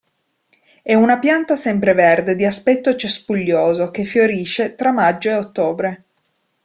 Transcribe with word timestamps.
È 0.81 0.95
una 0.95 1.19
pianta 1.19 1.55
sempreverde 1.55 2.33
di 2.33 2.43
aspetto 2.43 2.95
cespuglioso, 2.95 3.91
che 3.91 4.03
fiorisce 4.03 4.73
tra 4.73 4.91
maggio 4.91 5.29
e 5.29 5.35
ottobre. 5.35 6.03